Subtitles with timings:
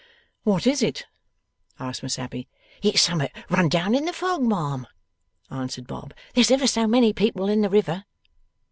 [0.41, 1.05] 'What is it?'
[1.79, 2.49] asked Miss Abbey.
[2.81, 4.87] 'It's summut run down in the fog, ma'am,'
[5.51, 6.15] answered Bob.
[6.33, 8.05] 'There's ever so many people in the river.